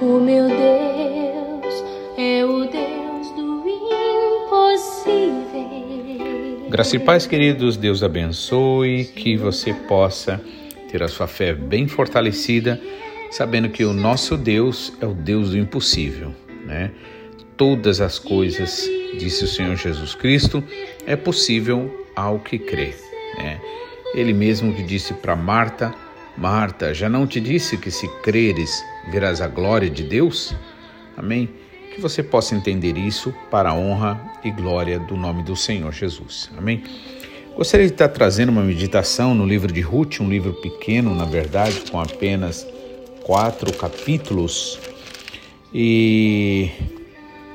[0.00, 1.84] O meu Deus
[2.16, 3.64] é o Deus do
[4.46, 5.10] impossível.
[6.70, 10.40] Graça e paz, queridos, Deus abençoe, que você possa
[10.88, 12.80] ter a sua fé bem fortalecida,
[13.32, 16.32] sabendo que o nosso Deus é o Deus do impossível,
[16.64, 16.92] né?
[17.56, 18.88] Todas as coisas,
[19.18, 20.62] disse o Senhor Jesus Cristo,
[21.08, 22.94] é possível ao que crê,
[23.36, 23.60] né?
[24.14, 25.92] Ele mesmo que disse para Marta,
[26.38, 30.54] Marta, já não te disse que se creres verás a glória de Deus?
[31.16, 31.48] Amém?
[31.92, 36.48] Que você possa entender isso para a honra e glória do nome do Senhor Jesus.
[36.56, 36.84] Amém?
[37.56, 41.82] Gostaria de estar trazendo uma meditação no livro de Ruth, um livro pequeno, na verdade,
[41.90, 42.64] com apenas
[43.24, 44.78] quatro capítulos,
[45.74, 46.70] e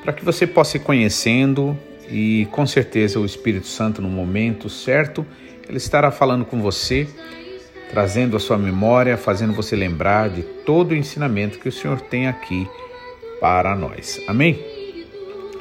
[0.03, 1.77] para que você possa ir conhecendo
[2.11, 5.25] e com certeza o Espírito Santo no momento certo,
[5.69, 7.07] ele estará falando com você
[7.93, 12.27] trazendo a sua memória, fazendo você lembrar de todo o ensinamento que o Senhor tem
[12.27, 12.67] aqui
[13.39, 14.19] para nós.
[14.27, 14.59] Amém?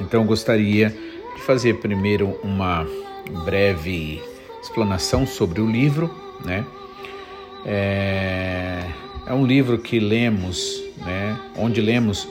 [0.01, 2.87] Então eu gostaria de fazer primeiro uma
[3.45, 4.23] breve
[4.63, 6.11] explanação sobre o livro,
[6.43, 6.65] né?
[7.67, 8.83] É,
[9.27, 11.39] é um livro que lemos, né?
[11.55, 12.27] Onde lemos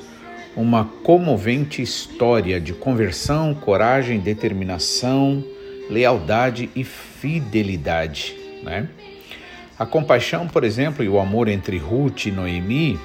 [0.55, 5.43] uma comovente história de conversão, coragem, determinação,
[5.91, 8.89] lealdade e fidelidade, né?
[9.81, 12.99] A compaixão, por exemplo, e o amor entre Ruth e Noemi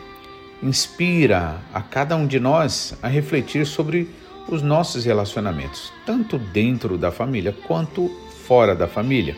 [0.62, 4.10] inspira a cada um de nós a refletir sobre
[4.46, 8.10] os nossos relacionamentos, tanto dentro da família quanto
[8.46, 9.34] fora da família.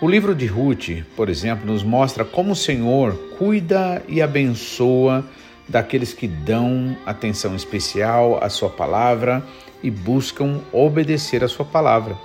[0.00, 5.24] O livro de Ruth, por exemplo, nos mostra como o Senhor cuida e abençoa
[5.68, 9.46] daqueles que dão atenção especial à Sua palavra
[9.80, 12.16] e buscam obedecer à Sua palavra.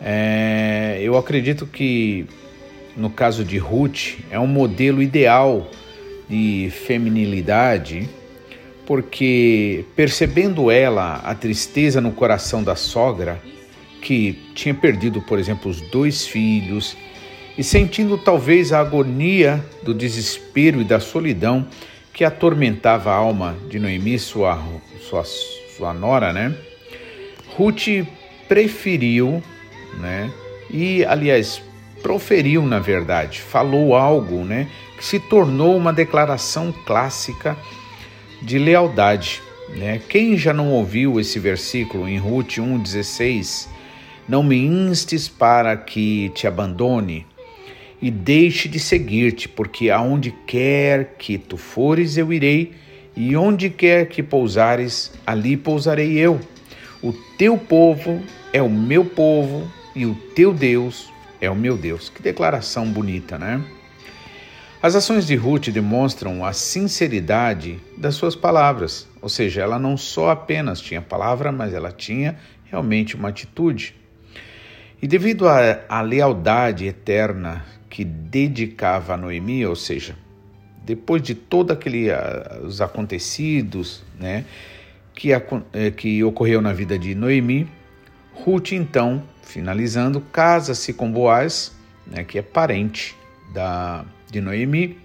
[0.00, 2.26] É, eu acredito que
[2.98, 5.70] no caso de Ruth, é um modelo ideal
[6.28, 8.08] de feminilidade,
[8.84, 13.40] porque percebendo ela a tristeza no coração da sogra,
[14.02, 16.96] que tinha perdido, por exemplo, os dois filhos,
[17.56, 21.66] e sentindo talvez a agonia do desespero e da solidão
[22.12, 24.60] que atormentava a alma de Noemi, sua,
[25.08, 25.24] sua,
[25.76, 26.54] sua nora, né?
[27.56, 28.06] Ruth
[28.48, 29.42] preferiu,
[30.00, 30.30] né?
[30.70, 31.62] E, aliás,
[32.02, 37.56] proferiu, na verdade, falou algo, né, que se tornou uma declaração clássica
[38.42, 39.42] de lealdade,
[39.76, 40.00] né?
[40.08, 43.68] Quem já não ouviu esse versículo em Ruth 1:16?
[44.28, 47.26] Não me instes para que te abandone
[48.00, 52.72] e deixe de seguir-te, porque aonde quer que tu fores eu irei,
[53.16, 56.40] e onde quer que pousares, ali pousarei eu.
[57.02, 58.22] O teu povo
[58.52, 61.10] é o meu povo e o teu Deus
[61.40, 62.08] é o meu Deus.
[62.08, 63.62] Que declaração bonita, né?
[64.80, 70.30] As ações de Ruth demonstram a sinceridade das suas palavras, ou seja, ela não só
[70.30, 73.96] apenas tinha palavra, mas ela tinha realmente uma atitude.
[75.02, 80.14] E devido à lealdade eterna que dedicava a Noemi, ou seja,
[80.84, 84.44] depois de todos aqueles uh, os acontecidos, né,
[85.12, 87.68] que, uh, que ocorreu na vida de Noemi,
[88.32, 91.74] Ruth então Finalizando, casa-se com Boaz,
[92.06, 93.16] né, que é parente
[93.50, 94.98] da, de Noemi,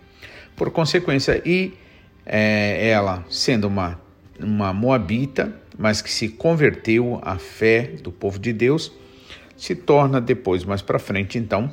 [0.54, 1.74] por consequência, e
[2.26, 3.98] é, ela, sendo uma,
[4.38, 8.92] uma moabita, mas que se converteu à fé do povo de Deus,
[9.56, 11.72] se torna depois, mais para frente, então,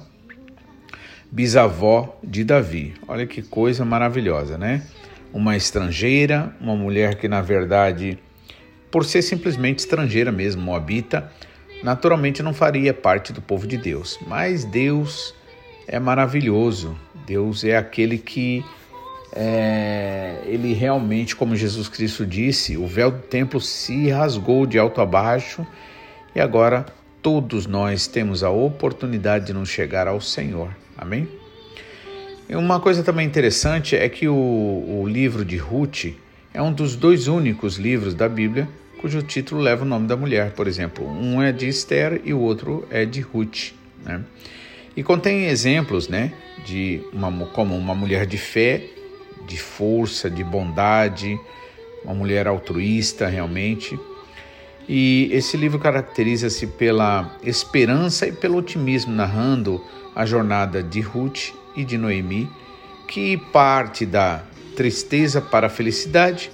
[1.28, 2.94] bisavó de Davi.
[3.08, 4.86] Olha que coisa maravilhosa, né?
[5.32, 8.16] Uma estrangeira, uma mulher que, na verdade,
[8.92, 11.32] por ser simplesmente estrangeira mesmo, moabita,
[11.82, 14.18] naturalmente não faria parte do povo de Deus.
[14.26, 15.34] Mas Deus
[15.86, 16.96] é maravilhoso.
[17.26, 18.64] Deus é aquele que
[19.32, 25.00] é, ele realmente, como Jesus Cristo disse, o véu do templo se rasgou de alto
[25.00, 25.66] a baixo
[26.34, 26.86] e agora
[27.22, 30.70] todos nós temos a oportunidade de nos chegar ao Senhor.
[30.96, 31.28] Amém?
[32.48, 36.06] E uma coisa também interessante é que o, o livro de Ruth
[36.52, 38.68] é um dos dois únicos livros da Bíblia
[39.00, 41.08] cujo título leva o nome da mulher, por exemplo.
[41.08, 43.72] Um é de Esther e o outro é de Ruth.
[44.04, 44.20] Né?
[44.94, 46.34] E contém exemplos né,
[46.66, 48.84] de uma, como uma mulher de fé,
[49.46, 51.40] de força, de bondade,
[52.04, 53.98] uma mulher altruísta realmente.
[54.86, 59.82] E esse livro caracteriza-se pela esperança e pelo otimismo, narrando
[60.14, 62.50] a jornada de Ruth e de Noemi,
[63.08, 64.42] que parte da
[64.76, 66.50] tristeza para a felicidade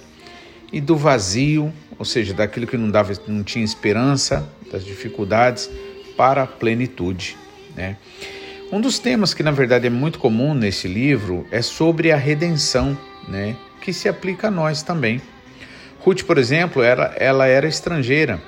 [0.71, 5.69] e do vazio ou seja, daquilo que não dava, não tinha esperança, das dificuldades
[6.15, 7.37] para a plenitude,
[7.75, 7.97] né?
[8.69, 12.97] Um dos temas que na verdade é muito comum nesse livro é sobre a redenção,
[13.25, 13.55] né?
[13.81, 15.21] que se aplica a nós também.
[16.01, 18.41] Ruth, por exemplo, era, ela era estrangeira,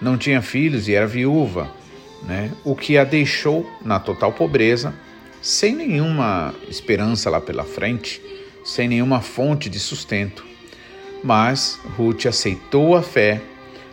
[0.00, 1.70] não tinha filhos e era viúva,
[2.22, 2.50] né?
[2.64, 4.94] o que a deixou na total pobreza,
[5.42, 8.22] sem nenhuma esperança lá pela frente,
[8.64, 10.46] sem nenhuma fonte de sustento.
[11.22, 13.40] Mas Ruth aceitou a fé,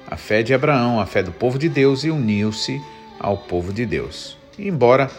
[0.07, 2.81] a fé de Abraão, a fé do povo de Deus e uniu-se
[3.19, 4.37] ao povo de Deus.
[4.57, 5.09] Embora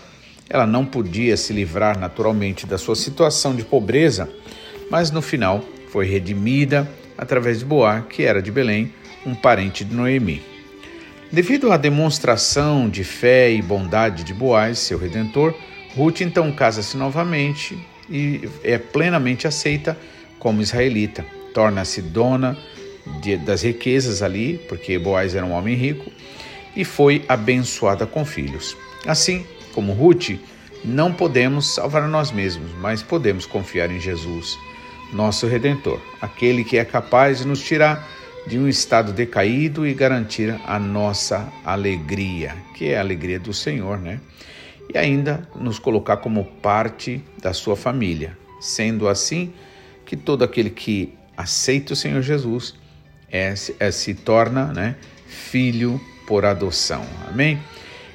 [0.48, 4.30] ela não podia se livrar naturalmente da sua situação de pobreza,
[4.90, 6.88] mas no final foi redimida
[7.18, 8.92] através de Boar, que era de Belém,
[9.24, 10.42] um parente de Noemi.
[11.32, 15.54] Devido à demonstração de fé e bondade de Boaz, seu redentor,
[15.96, 17.76] Ruth então casa-se novamente
[18.08, 19.98] e é plenamente aceita
[20.38, 21.24] como israelita.
[21.56, 22.54] Torna-se dona
[23.22, 26.12] de, das riquezas ali, porque Boaz era um homem rico,
[26.76, 28.76] e foi abençoada com filhos.
[29.06, 30.38] Assim como Ruth,
[30.84, 34.58] não podemos salvar nós mesmos, mas podemos confiar em Jesus,
[35.14, 38.06] nosso redentor, aquele que é capaz de nos tirar
[38.46, 43.96] de um estado decaído e garantir a nossa alegria, que é a alegria do Senhor,
[43.96, 44.20] né?
[44.92, 49.54] E ainda nos colocar como parte da sua família, sendo assim
[50.04, 52.74] que todo aquele que aceita o Senhor Jesus
[53.30, 54.96] é, é, se torna né,
[55.26, 57.04] filho por adoção.
[57.28, 57.58] Amém?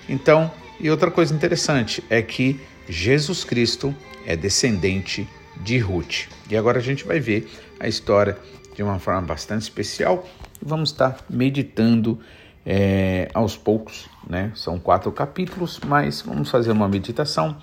[0.07, 2.59] Então, e outra coisa interessante é que
[2.89, 3.95] Jesus Cristo
[4.25, 5.27] é descendente
[5.57, 6.27] de Ruth.
[6.50, 8.38] E agora a gente vai ver a história
[8.75, 10.27] de uma forma bastante especial
[10.62, 12.19] vamos estar meditando
[12.65, 14.51] é, aos poucos, né?
[14.56, 17.57] São quatro capítulos, mas vamos fazer uma meditação,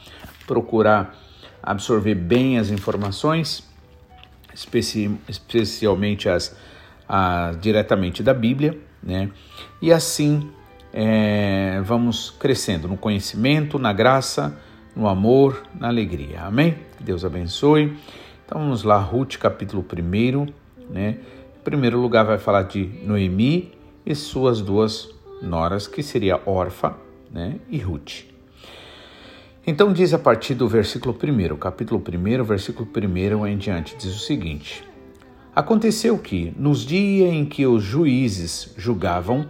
[0.47, 1.17] procurar
[1.63, 3.63] absorver bem as informações,
[4.59, 6.57] especi especialmente as,
[7.61, 9.31] diretamente da Bíblia, né?
[9.81, 10.51] E assim
[10.93, 14.59] é, vamos crescendo no conhecimento, na graça,
[14.97, 16.43] no amor, na alegria.
[16.43, 16.77] Amém?
[16.99, 17.97] Deus abençoe.
[18.45, 20.47] Então vamos lá, Ruth capítulo 1,
[20.91, 21.19] né?
[21.57, 23.73] Em primeiro lugar vai falar de Noemi
[24.05, 25.09] e suas duas
[25.41, 26.97] noras, que seria Orfa
[27.31, 27.61] né?
[27.69, 28.25] e Ruth.
[29.71, 34.19] Então diz a partir do versículo 1, capítulo 1, versículo 1 em diante, diz o
[34.19, 34.83] seguinte:
[35.55, 39.47] Aconteceu que, nos dias em que os juízes julgavam,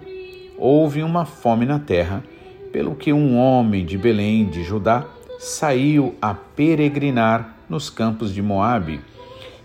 [0.58, 2.24] houve uma fome na terra,
[2.72, 5.06] pelo que um homem de Belém de Judá
[5.38, 8.98] saiu a peregrinar nos campos de Moabe,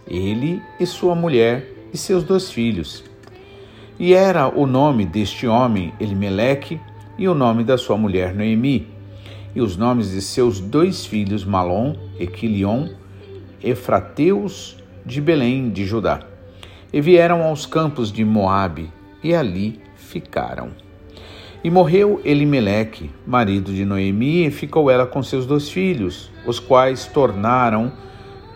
[0.08, 3.04] ele e sua mulher e seus dois filhos.
[3.98, 6.80] E era o nome deste homem Elimeleque
[7.18, 8.93] e o nome da sua mulher Noemi,
[9.56, 12.88] e os nomes de seus dois filhos Malom e Quilion,
[13.64, 16.22] Efrateus de Belém de Judá.
[16.92, 18.92] E vieram aos campos de Moabe,
[19.24, 20.72] e ali ficaram.
[21.64, 27.08] E morreu Elimeleque, marido de Noemi, e ficou ela com seus dois filhos, os quais
[27.08, 27.92] tornaram,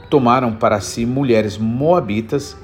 [0.10, 2.58] tomaram para si mulheres moabitas,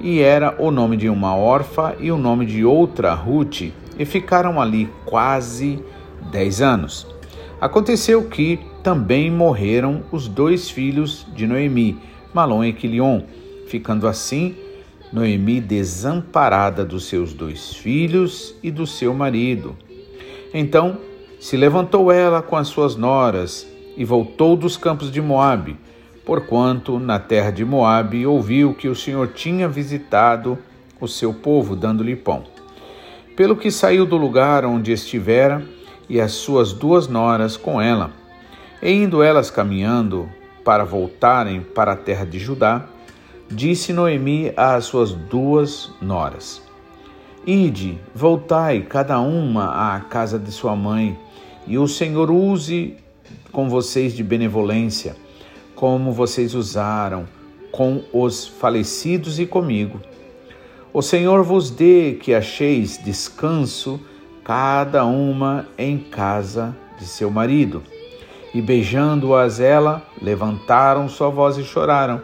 [0.00, 4.60] e era o nome de uma órfã e o nome de outra Ruth, e ficaram
[4.60, 5.82] ali quase
[6.30, 7.13] dez anos.
[7.64, 11.96] Aconteceu que também morreram os dois filhos de Noemi,
[12.34, 13.22] Malom e Quilion,
[13.68, 14.54] ficando assim
[15.10, 19.74] Noemi desamparada dos seus dois filhos e do seu marido.
[20.52, 20.98] Então
[21.40, 23.66] se levantou ela com as suas noras
[23.96, 25.78] e voltou dos campos de Moabe,
[26.22, 30.58] porquanto na terra de Moabe ouviu que o Senhor tinha visitado
[31.00, 32.44] o seu povo, dando-lhe pão.
[33.34, 35.66] Pelo que saiu do lugar onde estivera
[36.08, 38.10] e as suas duas noras com ela.
[38.82, 40.28] E indo elas caminhando
[40.64, 42.86] para voltarem para a terra de Judá,
[43.50, 46.62] Disse Noemi às suas duas noras:
[47.46, 51.18] Ide, voltai cada uma à casa de sua mãe,
[51.66, 52.96] e o Senhor use
[53.52, 55.14] com vocês de benevolência,
[55.74, 57.26] como vocês usaram
[57.70, 60.00] com os falecidos e comigo.
[60.92, 64.00] O Senhor vos dê que acheis descanso,
[64.44, 67.82] cada uma em casa de seu marido.
[68.52, 72.20] E beijando-as ela, levantaram sua voz e choraram.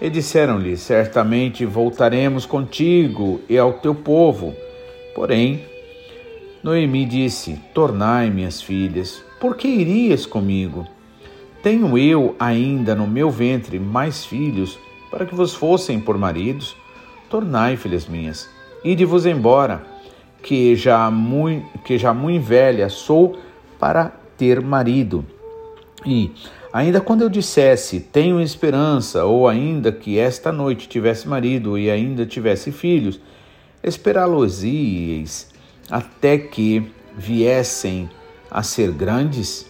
[0.00, 4.54] E disseram-lhe: Certamente voltaremos contigo e ao teu povo.
[5.14, 5.64] Porém,
[6.62, 10.86] Noemi disse: Tornai, minhas filhas, por que irias comigo?
[11.62, 14.78] Tenho eu ainda no meu ventre mais filhos,
[15.10, 16.76] para que vos fossem por maridos?
[17.28, 18.48] Tornai, filhas minhas,
[18.84, 19.84] ide-vos embora,
[20.42, 23.38] que já muito, que já muito velha sou
[23.78, 25.24] para ter marido.
[26.06, 26.32] E
[26.72, 32.26] Ainda quando eu dissesse tenho esperança, ou ainda que esta noite tivesse marido e ainda
[32.26, 33.18] tivesse filhos,
[33.82, 35.48] esperá-los-ieis
[35.90, 38.08] até que viessem
[38.50, 39.66] a ser grandes,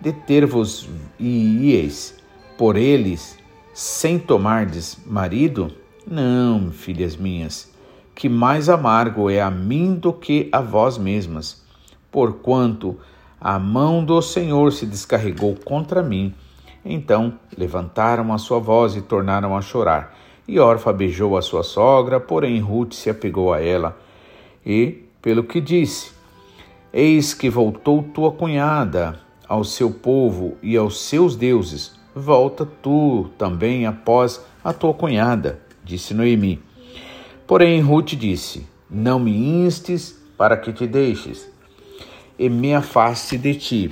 [0.00, 0.88] deter-vos
[1.20, 2.14] ieis
[2.56, 3.36] por eles
[3.74, 5.70] sem tomardes marido?
[6.06, 7.69] Não, filhas minhas,
[8.20, 11.64] que mais amargo é a mim do que a vós mesmas,
[12.12, 12.98] porquanto
[13.40, 16.34] a mão do Senhor se descarregou contra mim.
[16.84, 20.14] Então levantaram a sua voz e tornaram a chorar.
[20.46, 23.98] E Orfa beijou a sua sogra, porém Ruth se apegou a ela.
[24.66, 26.12] E, pelo que disse,
[26.92, 31.98] Eis que voltou tua cunhada ao seu povo e aos seus deuses.
[32.14, 36.68] Volta tu também após a tua cunhada, disse Noemi.
[37.50, 41.50] Porém, Ruth disse: Não me instes para que te deixes,
[42.38, 43.90] e me afaste de ti,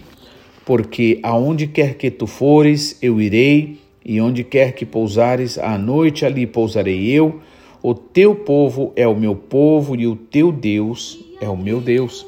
[0.64, 6.24] porque aonde quer que tu fores, eu irei, e onde quer que pousares, à noite
[6.24, 7.40] ali pousarei eu.
[7.82, 12.24] O teu povo é o meu povo, e o teu Deus é o meu Deus.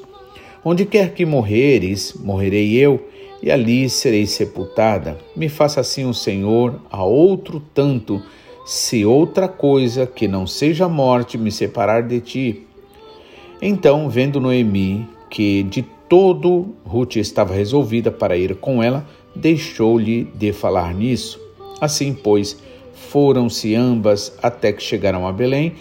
[0.64, 3.08] Onde quer que morreres, morrerei eu,
[3.40, 5.16] e ali serei sepultada.
[5.36, 8.20] Me faça assim o Senhor a outro tanto,
[8.70, 12.66] se outra coisa que não seja morte me separar de ti.
[13.60, 20.52] Então, vendo Noemi que de todo Ruth estava resolvida para ir com ela, deixou-lhe de
[20.52, 21.40] falar nisso.
[21.80, 22.62] Assim, pois,
[22.94, 25.72] foram-se ambas até que chegaram a Belém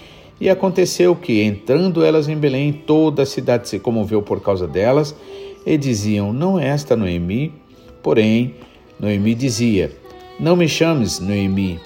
[0.41, 5.15] e aconteceu que, entrando elas em Belém, toda a cidade se comoveu por causa delas,
[5.63, 7.53] e diziam: Não é esta Noemi?
[8.01, 8.55] Porém,
[8.99, 9.91] Noemi dizia:
[10.39, 11.79] Não me chames Noemi,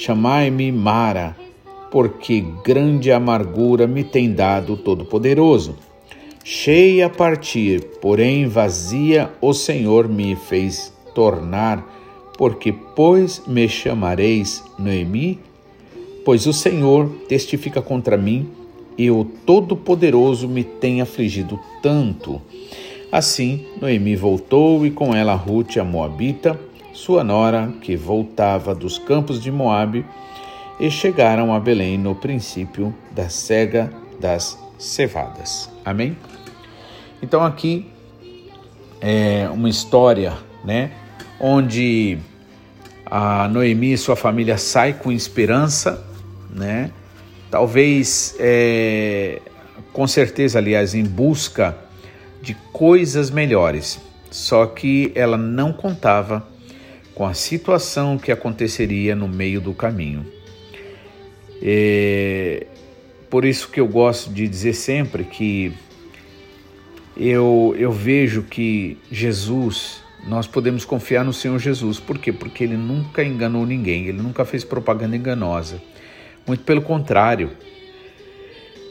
[0.00, 1.36] chamai-me Mara,
[1.90, 5.76] porque grande amargura me tem dado o Todo-Poderoso.
[6.42, 11.86] Cheia a partir, porém vazia, o Senhor me fez tornar,
[12.38, 15.38] porque, pois, me chamareis Noemi?
[16.24, 18.48] Pois o Senhor testifica contra mim
[18.96, 22.40] e o Todo-Poderoso me tem afligido tanto.
[23.12, 26.58] Assim, Noemi voltou e com ela Ruth, a Moabita,
[27.00, 30.04] sua nora, que voltava dos campos de Moabe,
[30.78, 35.70] e chegaram a Belém no princípio da cega das cevadas.
[35.84, 36.16] Amém?
[37.22, 37.86] Então aqui
[39.00, 40.90] é uma história, né,
[41.38, 42.18] onde
[43.06, 46.06] a Noemi e sua família sai com esperança
[46.54, 46.90] né?
[47.50, 49.40] Talvez, é,
[49.92, 51.76] com certeza, aliás, em busca
[52.40, 54.00] de coisas melhores.
[54.30, 56.46] Só que ela não contava
[57.20, 60.24] com a situação que aconteceria no meio do caminho.
[61.60, 62.66] É,
[63.28, 65.70] por isso que eu gosto de dizer sempre que
[67.14, 72.00] eu, eu vejo que Jesus, nós podemos confiar no Senhor Jesus.
[72.00, 72.32] Por quê?
[72.32, 75.78] Porque ele nunca enganou ninguém, ele nunca fez propaganda enganosa.
[76.46, 77.50] Muito pelo contrário.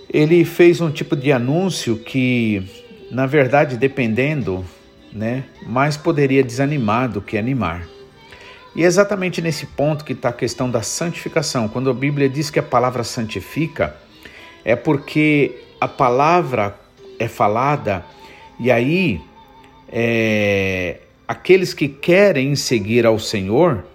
[0.08, 2.62] Ele fez um tipo de anúncio que,
[3.10, 4.64] na verdade, dependendo,
[5.12, 7.88] né, mais poderia desanimar do que animar.
[8.76, 11.68] E é exatamente nesse ponto que está a questão da santificação.
[11.68, 13.96] Quando a Bíblia diz que a palavra santifica,
[14.64, 16.78] é porque a palavra
[17.18, 18.06] é falada
[18.60, 19.22] e aí
[19.88, 23.86] é, aqueles que querem seguir ao Senhor,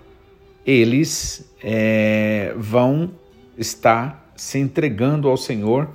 [0.67, 3.13] eles é, vão
[3.57, 5.89] está se entregando ao Senhor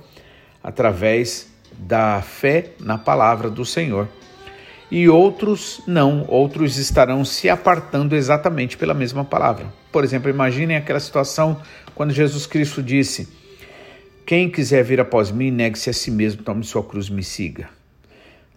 [0.62, 4.08] através da fé na palavra do Senhor.
[4.90, 9.66] E outros não, outros estarão se apartando exatamente pela mesma palavra.
[9.92, 11.60] Por exemplo, imaginem aquela situação
[11.94, 13.28] quando Jesus Cristo disse:
[14.26, 17.68] Quem quiser vir após mim, negue-se a si mesmo, tome sua cruz e me siga.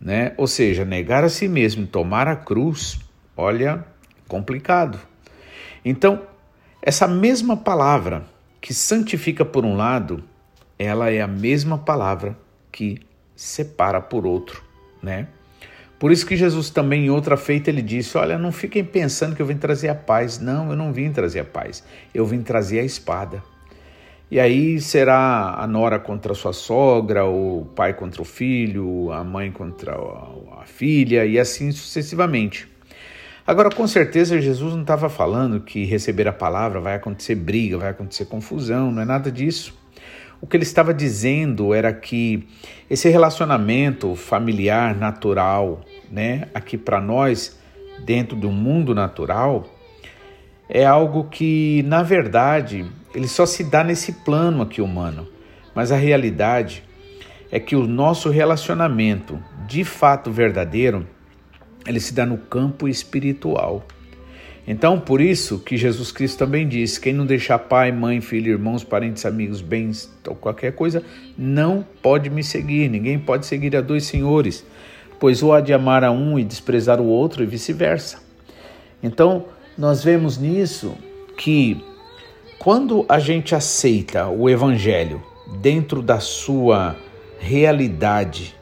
[0.01, 0.33] Né?
[0.35, 2.99] Ou seja, negar a si mesmo, tomar a cruz,
[3.37, 3.85] olha,
[4.27, 4.99] complicado.
[5.85, 6.23] Então,
[6.81, 8.25] essa mesma palavra
[8.59, 10.23] que santifica por um lado,
[10.79, 12.35] ela é a mesma palavra
[12.71, 12.99] que
[13.35, 14.63] separa por outro,
[15.01, 15.27] né?
[16.03, 19.41] Por isso que Jesus também em outra feita ele disse: "Olha, não fiquem pensando que
[19.41, 20.37] eu vim trazer a paz.
[20.37, 21.81] Não, eu não vim trazer a paz.
[22.13, 23.41] Eu vim trazer a espada."
[24.29, 29.23] E aí será a nora contra a sua sogra, o pai contra o filho, a
[29.23, 32.67] mãe contra a filha e assim sucessivamente.
[33.47, 37.91] Agora, com certeza, Jesus não estava falando que receber a palavra vai acontecer briga, vai
[37.91, 39.73] acontecer confusão, não é nada disso.
[40.43, 42.45] O que ele estava dizendo era que
[42.89, 45.79] esse relacionamento familiar natural,
[46.11, 47.57] né, aqui para nós,
[48.03, 49.65] dentro do mundo natural,
[50.67, 52.85] é algo que, na verdade,
[53.15, 55.29] ele só se dá nesse plano aqui humano.
[55.73, 56.83] Mas a realidade
[57.49, 61.07] é que o nosso relacionamento, de fato verdadeiro,
[61.87, 63.87] ele se dá no campo espiritual.
[64.65, 68.83] Então, por isso que Jesus Cristo também disse: quem não deixar pai, mãe, filho, irmãos,
[68.83, 71.03] parentes, amigos, bens ou qualquer coisa,
[71.37, 72.89] não pode me seguir.
[72.89, 74.65] Ninguém pode seguir a dois senhores,
[75.19, 78.21] pois ou há de amar a um e desprezar o outro, e vice-versa.
[79.01, 79.45] Então,
[79.77, 80.95] nós vemos nisso
[81.37, 81.83] que
[82.57, 85.21] quando a gente aceita o evangelho
[85.59, 86.95] dentro da sua
[87.37, 88.55] realidade,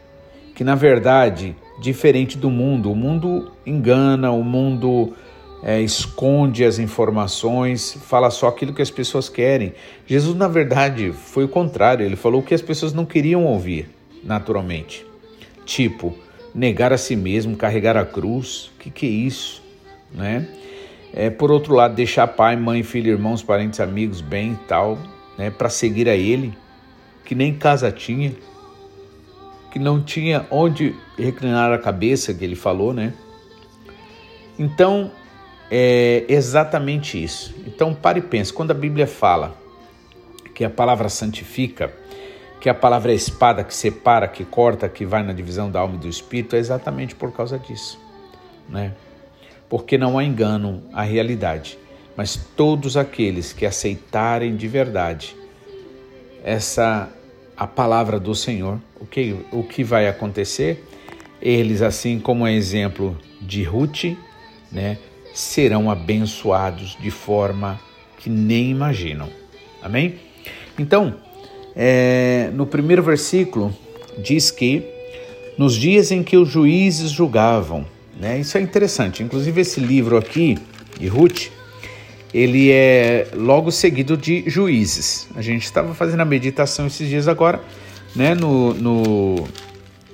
[0.56, 5.14] que na verdade, diferente do mundo, o mundo engana, o mundo
[5.64, 9.74] é, esconde as informações, fala só aquilo que as pessoas querem.
[10.08, 13.90] Jesus, na verdade, foi o contrário, ele falou o que as pessoas não queriam ouvir,
[14.24, 15.06] naturalmente.
[15.66, 16.18] Tipo,
[16.54, 19.62] negar a si mesmo, carregar a cruz, o que, que é isso?
[20.14, 20.48] Né?
[21.14, 24.98] É, por outro lado, deixar pai, mãe, filho, irmãos, parentes, amigos, bem e tal,
[25.38, 26.54] né, para seguir a ele,
[27.26, 28.34] que nem casa tinha,
[29.72, 33.14] que não tinha onde reclinar a cabeça, que ele falou, né?
[34.60, 35.12] Então,
[35.72, 37.56] é exatamente isso.
[37.66, 39.56] Então, pare e pense, quando a Bíblia fala
[40.54, 41.94] que a palavra santifica,
[42.60, 45.96] que a palavra é espada que separa, que corta, que vai na divisão da alma
[45.96, 47.98] e do espírito, é exatamente por causa disso,
[48.68, 48.94] né?
[49.72, 51.80] porque não há engano à realidade,
[52.18, 55.34] mas todos aqueles que aceitarem de verdade
[56.44, 57.10] essa
[57.56, 60.84] a palavra do Senhor, o que, o que vai acontecer?
[61.42, 64.18] Eles, assim como é exemplo de Ruth,
[64.70, 64.98] né,
[65.34, 67.80] serão abençoados de forma
[68.18, 69.30] que nem imaginam.
[69.82, 70.16] Amém?
[70.78, 71.16] Então,
[71.76, 73.76] é, no primeiro versículo
[74.18, 74.84] diz que
[75.58, 77.86] nos dias em que os juízes julgavam,
[78.20, 78.40] né?
[78.40, 79.24] Isso é interessante.
[79.24, 80.58] Inclusive esse livro aqui,
[81.00, 81.50] de Ruth,
[82.34, 85.28] ele é logo seguido de Juízes.
[85.36, 87.62] A gente estava fazendo a meditação esses dias agora,
[88.16, 88.34] né?
[88.36, 89.48] No, no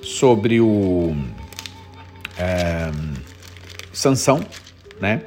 [0.02, 1.14] sobre o
[2.38, 2.90] é,
[3.92, 4.40] Sansão,
[5.00, 5.22] né?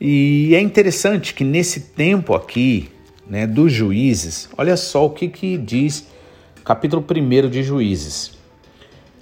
[0.00, 2.90] E é interessante que nesse tempo aqui,
[3.26, 6.08] né, dos Juízes, olha só o que que diz
[6.64, 8.32] capítulo 1 de Juízes.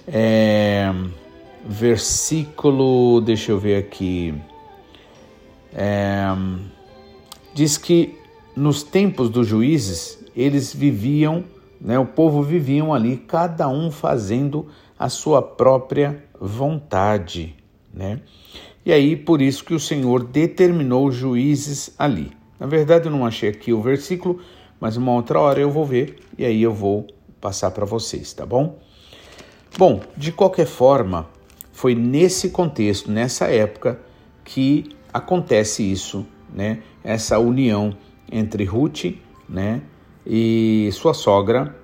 [0.07, 0.91] É,
[1.65, 4.33] versículo, deixa eu ver aqui,
[5.73, 6.25] é,
[7.53, 8.17] diz que
[8.55, 11.43] nos tempos dos juízes eles viviam,
[11.79, 17.55] né, o povo viviam ali, cada um fazendo a sua própria vontade,
[17.93, 18.21] né?
[18.85, 22.31] E aí por isso que o Senhor determinou juízes ali.
[22.59, 24.39] Na verdade eu não achei aqui o versículo,
[24.79, 27.07] mas uma outra hora eu vou ver e aí eu vou
[27.39, 28.79] passar para vocês, tá bom?
[29.77, 31.29] Bom, de qualquer forma,
[31.71, 33.99] foi nesse contexto, nessa época,
[34.43, 36.79] que acontece isso, né?
[37.03, 37.95] Essa união
[38.31, 39.05] entre Ruth,
[39.47, 39.81] né,
[40.25, 41.75] e sua sogra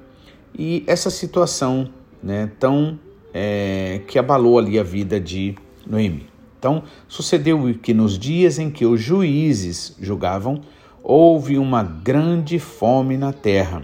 [0.58, 1.90] e essa situação,
[2.24, 2.98] né, tão
[3.34, 5.56] é, que abalou ali a vida de
[5.86, 6.28] Noemi.
[6.58, 10.62] Então, sucedeu que nos dias em que os juízes julgavam,
[11.04, 13.84] houve uma grande fome na terra.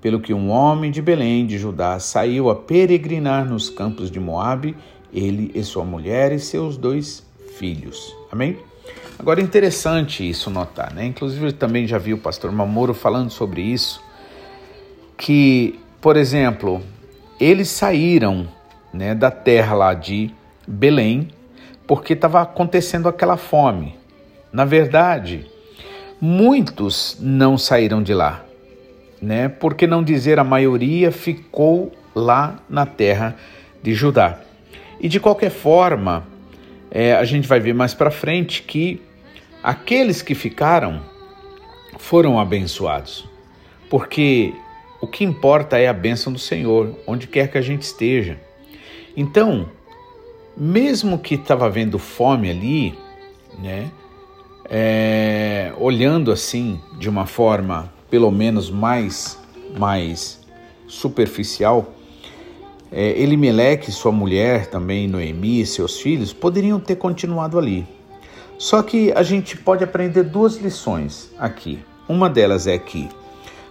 [0.00, 4.76] Pelo que um homem de Belém de Judá saiu a peregrinar nos campos de Moabe
[5.12, 8.14] ele e sua mulher e seus dois filhos.
[8.30, 8.58] Amém?
[9.18, 11.04] Agora é interessante isso notar, né?
[11.04, 14.00] Inclusive eu também já vi o pastor Mamoro falando sobre isso,
[15.16, 16.80] que, por exemplo,
[17.40, 18.46] eles saíram
[18.92, 20.32] né, da terra lá de
[20.66, 21.28] Belém
[21.88, 23.96] porque estava acontecendo aquela fome.
[24.52, 25.46] Na verdade,
[26.20, 28.44] muitos não saíram de lá,
[29.20, 29.48] né?
[29.48, 33.34] Porque não dizer a maioria ficou lá na terra
[33.82, 34.38] de Judá.
[35.00, 36.26] E de qualquer forma,
[36.90, 39.00] é, a gente vai ver mais para frente que
[39.62, 41.00] aqueles que ficaram
[41.98, 43.26] foram abençoados,
[43.88, 44.52] porque
[45.00, 48.38] o que importa é a bênção do Senhor, onde quer que a gente esteja.
[49.16, 49.68] Então,
[50.58, 52.98] mesmo que estava havendo fome ali,
[53.62, 53.90] né,
[54.68, 59.38] é, olhando assim de uma forma pelo menos mais,
[59.78, 60.40] mais
[60.88, 61.94] superficial,
[62.90, 67.86] é, Elimeleque, sua mulher, também Noemi e seus filhos poderiam ter continuado ali.
[68.58, 71.78] Só que a gente pode aprender duas lições aqui.
[72.08, 73.08] Uma delas é que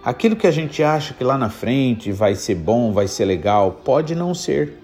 [0.02, 3.80] aquilo que a gente acha que lá na frente vai ser bom, vai ser legal,
[3.84, 4.78] pode não ser.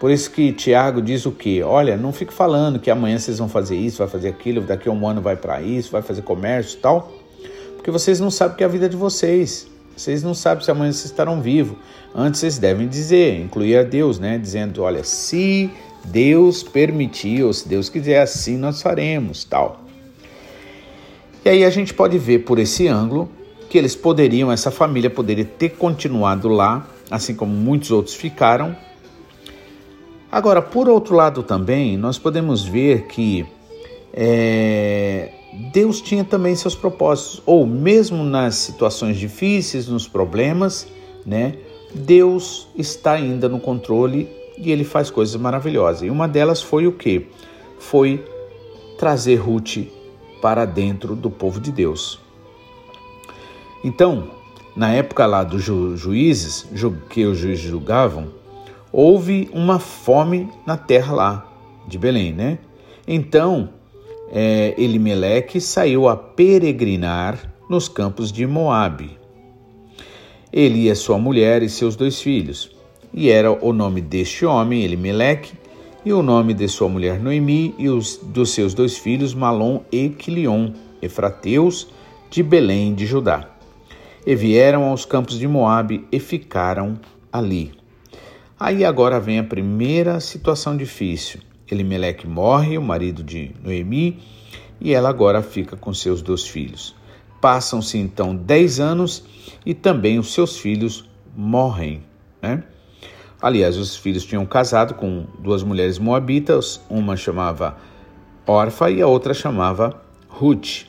[0.00, 1.62] Por isso que Tiago diz o quê?
[1.62, 4.92] Olha, não fique falando que amanhã vocês vão fazer isso, vai fazer aquilo, daqui a
[4.92, 7.12] um ano vai para isso, vai fazer comércio e tal,
[7.76, 9.68] porque vocês não sabem que é a vida de vocês.
[9.94, 11.76] Vocês não sabem se amanhã vocês estarão vivos.
[12.14, 14.38] Antes vocês devem dizer, incluir a Deus, né?
[14.38, 15.70] Dizendo, olha, se
[16.06, 19.84] Deus permitir, ou se Deus quiser, assim nós faremos, tal.
[21.44, 23.28] E aí a gente pode ver por esse ângulo
[23.68, 28.74] que eles poderiam, essa família poderia ter continuado lá, assim como muitos outros ficaram.
[30.30, 33.44] Agora, por outro lado também, nós podemos ver que
[34.12, 35.32] é,
[35.72, 40.86] Deus tinha também seus propósitos, ou mesmo nas situações difíceis, nos problemas,
[41.26, 41.54] né?
[41.92, 46.02] Deus está ainda no controle e ele faz coisas maravilhosas.
[46.02, 47.26] E uma delas foi o que?
[47.78, 48.24] Foi
[48.96, 49.78] trazer Ruth
[50.40, 52.20] para dentro do povo de Deus.
[53.82, 54.30] Então,
[54.76, 56.68] na época lá dos ju juízes,
[57.08, 58.28] que os juízes julgavam,
[58.92, 61.46] houve uma fome na terra lá
[61.86, 62.58] de Belém, né?
[63.06, 63.70] Então,
[64.32, 69.18] é, Elimeleque saiu a peregrinar nos campos de Moabe.
[70.52, 72.70] Ele e a sua mulher e seus dois filhos.
[73.12, 75.54] E era o nome deste homem, Elimeleque,
[76.04, 80.08] e o nome de sua mulher Noemi e os dos seus dois filhos Malom e
[80.08, 80.70] Quilion,
[81.02, 81.88] efrateus
[82.30, 83.50] de Belém de Judá.
[84.26, 86.98] E vieram aos campos de Moabe e ficaram
[87.32, 87.79] ali.
[88.60, 91.40] Aí agora vem a primeira situação difícil.
[91.66, 94.22] Elimeleque morre, o marido de Noemi,
[94.78, 96.94] e ela agora fica com seus dois filhos.
[97.40, 99.24] Passam-se então dez anos
[99.64, 102.02] e também os seus filhos morrem.
[102.42, 102.62] Né?
[103.40, 107.78] Aliás, os filhos tinham casado com duas mulheres moabitas, uma chamava
[108.46, 110.84] Orfa e a outra chamava Ruth.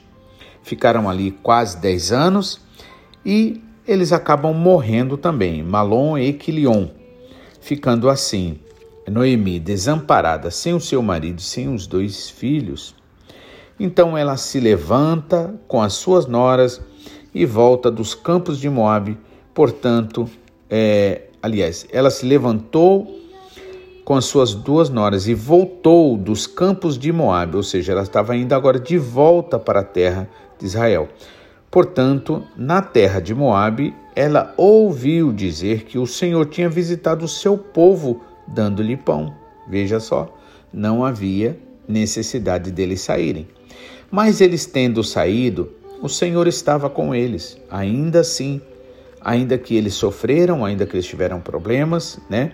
[0.62, 2.60] Ficaram ali quase dez anos
[3.26, 6.90] e eles acabam morrendo também, Malom e Quilion,
[7.62, 8.60] ficando assim
[9.10, 12.96] Noemi, desamparada, sem o seu marido, sem os dois filhos,
[13.80, 16.80] então ela se levanta com as suas noras
[17.34, 19.18] e volta dos campos de Moabe.
[19.56, 20.30] Portanto,
[20.70, 23.20] é, aliás, ela se levantou
[24.06, 28.36] com as suas duas noras e voltou dos campos de Moabe, ou seja, ela estava
[28.36, 31.10] indo agora de volta para a terra de Israel.
[31.72, 37.58] Portanto, na terra de Moabe, ela ouviu dizer que o Senhor tinha visitado o seu
[37.58, 39.34] povo dando-lhe pão.
[39.68, 40.38] Veja só,
[40.74, 43.48] não havia necessidade deles saírem.
[44.10, 45.72] Mas eles tendo saído,
[46.02, 48.62] o Senhor estava com eles, ainda assim,
[49.22, 52.54] ainda que eles sofreram, ainda que eles tiveram problemas, né?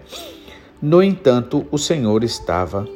[0.82, 2.88] No entanto, o Senhor estava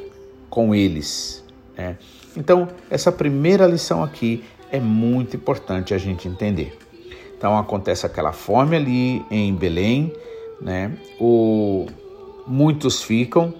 [0.49, 1.43] com eles.
[1.75, 1.97] Né?
[2.37, 6.77] Então, essa primeira lição aqui é muito importante a gente entender.
[7.41, 10.13] Então, acontece aquela fome ali em Belém,
[10.61, 10.95] né?
[11.19, 11.87] O,
[12.45, 13.51] muitos ficam,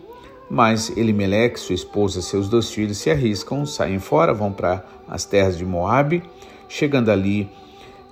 [0.48, 5.58] mas Elimeleque, sua esposa, seus dois filhos se arriscam, saem fora, vão para as terras
[5.58, 6.22] de Moabe.
[6.70, 7.50] Chegando ali,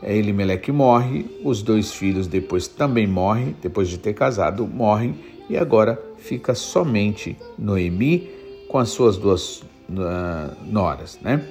[0.01, 5.55] eh, Elimeleque morre, os dois filhos depois também morrem, depois de ter casado, morrem, e
[5.55, 8.27] agora fica somente Noemi
[8.67, 11.47] com as suas duas uh, noras, né?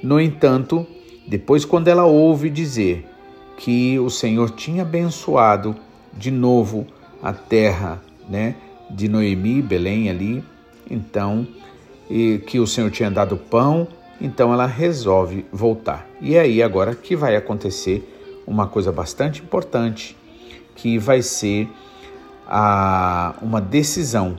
[0.00, 0.86] No entanto,
[1.26, 3.17] depois quando ela ouve dizer
[3.58, 5.76] que o Senhor tinha abençoado
[6.16, 6.86] de novo
[7.22, 8.54] a terra, né?
[8.88, 10.42] de Noemi, Belém ali,
[10.90, 11.46] então,
[12.08, 13.86] e que o Senhor tinha dado pão,
[14.20, 16.06] então ela resolve voltar.
[16.20, 20.16] E é aí agora que vai acontecer uma coisa bastante importante,
[20.74, 21.68] que vai ser
[22.46, 24.38] a, uma decisão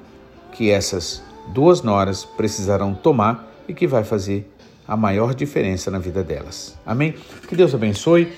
[0.52, 1.22] que essas
[1.54, 4.50] duas noras precisarão tomar e que vai fazer
[4.88, 6.76] a maior diferença na vida delas.
[6.84, 7.14] Amém?
[7.48, 8.34] Que Deus abençoe.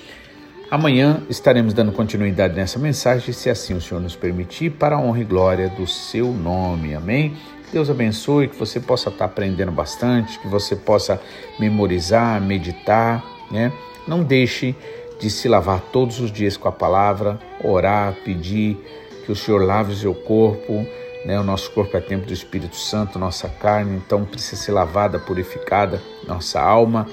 [0.72, 5.20] Amanhã estaremos dando continuidade nessa mensagem, se assim o Senhor nos permitir, para a honra
[5.20, 6.94] e glória do seu nome.
[6.94, 7.36] Amém?
[7.70, 11.20] Deus abençoe, que você possa estar aprendendo bastante, que você possa
[11.60, 13.70] memorizar, meditar, né?
[14.08, 14.74] Não deixe
[15.20, 18.78] de se lavar todos os dias com a palavra, orar, pedir
[19.26, 20.86] que o Senhor lave o seu corpo,
[21.26, 21.38] né?
[21.38, 26.00] O nosso corpo é templo do Espírito Santo, nossa carne, então precisa ser lavada, purificada,
[26.26, 27.06] nossa alma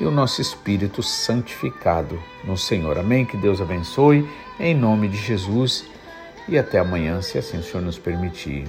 [0.00, 2.98] e o nosso espírito santificado no Senhor.
[2.98, 3.24] Amém?
[3.24, 4.28] Que Deus abençoe,
[4.58, 5.84] em nome de Jesus,
[6.48, 8.66] e até amanhã, se assim o Senhor nos permitir.